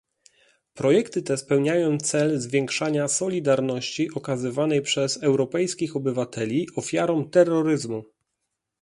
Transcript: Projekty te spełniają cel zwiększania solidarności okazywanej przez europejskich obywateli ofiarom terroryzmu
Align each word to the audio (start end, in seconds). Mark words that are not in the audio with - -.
Projekty 0.73 1.21
te 1.23 1.37
spełniają 1.37 1.97
cel 1.97 2.39
zwiększania 2.39 3.07
solidarności 3.07 4.11
okazywanej 4.11 4.81
przez 4.81 5.23
europejskich 5.23 5.95
obywateli 5.95 6.67
ofiarom 6.75 7.29
terroryzmu 7.29 8.03